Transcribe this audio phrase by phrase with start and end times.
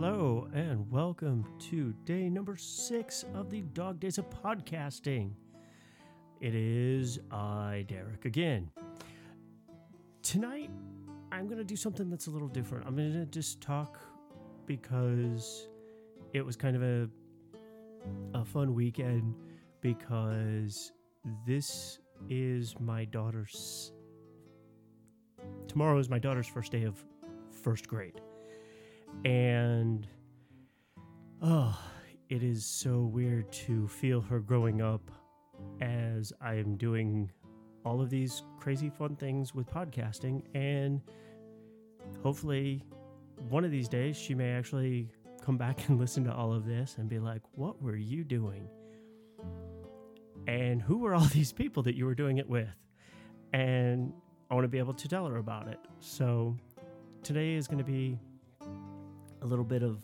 [0.00, 5.32] hello, and welcome to day number six of the Dog Days of Podcasting.
[6.40, 8.70] It is I, Derek, again.
[10.22, 10.70] Tonight,
[11.32, 12.86] I'm going to do something that's a little different.
[12.86, 13.98] I'm going to just talk
[14.66, 15.66] because
[16.32, 17.08] it was kind of a,
[18.34, 19.34] a fun weekend
[19.80, 20.92] because
[21.44, 23.90] this is my daughter's.
[25.66, 27.04] Tomorrow is my daughter's first day of
[27.50, 28.20] first grade.
[29.24, 30.06] And
[31.42, 31.78] oh,
[32.28, 35.10] it is so weird to feel her growing up
[35.80, 37.30] as I am doing
[37.84, 40.42] all of these crazy fun things with podcasting.
[40.54, 41.00] And
[42.22, 42.84] hopefully,
[43.48, 45.08] one of these days, she may actually
[45.42, 48.68] come back and listen to all of this and be like, What were you doing?
[50.46, 52.68] And who were all these people that you were doing it with?
[53.52, 54.12] And
[54.50, 55.78] I want to be able to tell her about it.
[56.00, 56.56] So
[57.22, 58.18] today is going to be
[59.42, 59.98] a little bit of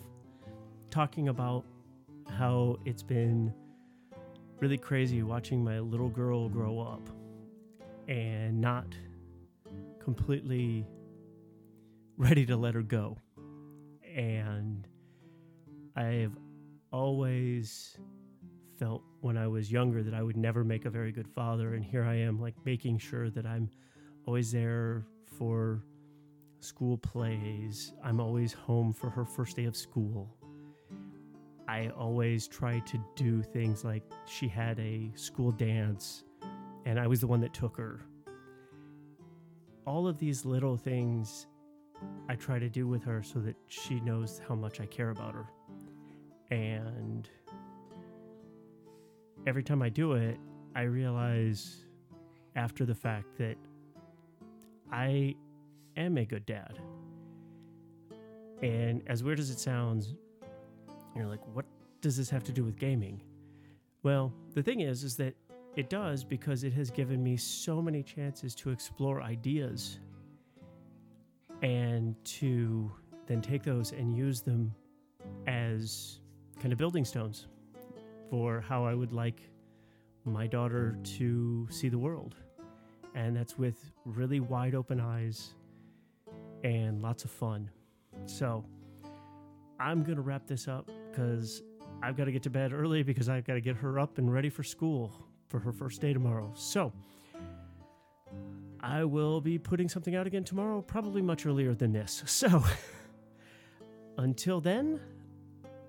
[0.90, 1.64] talking about
[2.28, 3.52] how it's been
[4.60, 7.08] really crazy watching my little girl grow up
[8.08, 8.86] and not
[9.98, 10.86] completely
[12.16, 13.18] ready to let her go.
[14.14, 14.86] And
[15.96, 16.36] I've
[16.92, 17.96] always
[18.78, 21.74] felt when I was younger that I would never make a very good father.
[21.74, 23.70] And here I am, like making sure that I'm
[24.26, 25.06] always there
[25.38, 25.82] for
[26.64, 27.92] school plays.
[28.02, 30.34] I'm always home for her first day of school.
[31.68, 36.24] I always try to do things like she had a school dance
[36.84, 38.00] and I was the one that took her.
[39.86, 41.46] All of these little things
[42.28, 45.34] I try to do with her so that she knows how much I care about
[45.34, 45.46] her.
[46.50, 47.28] And
[49.46, 50.38] every time I do it,
[50.74, 51.86] I realize
[52.56, 53.56] after the fact that
[54.92, 55.34] I
[55.96, 56.78] am a good dad.
[58.62, 60.14] And as weird as it sounds,
[61.14, 61.66] you're like, what
[62.00, 63.22] does this have to do with gaming?
[64.02, 65.34] Well, the thing is, is that
[65.76, 69.98] it does because it has given me so many chances to explore ideas
[71.62, 72.90] and to
[73.26, 74.72] then take those and use them
[75.46, 76.20] as
[76.60, 77.46] kind of building stones
[78.30, 79.40] for how I would like
[80.24, 82.36] my daughter to see the world.
[83.14, 85.54] And that's with really wide open eyes
[86.64, 87.70] and lots of fun.
[88.26, 88.64] So
[89.78, 91.62] I'm going to wrap this up because
[92.02, 94.32] I've got to get to bed early because I've got to get her up and
[94.32, 95.12] ready for school
[95.48, 96.50] for her first day tomorrow.
[96.56, 96.92] So
[98.80, 102.22] I will be putting something out again tomorrow, probably much earlier than this.
[102.44, 102.64] So
[104.16, 105.00] until then,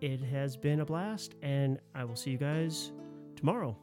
[0.01, 2.91] it has been a blast, and I will see you guys
[3.35, 3.77] tomorrow.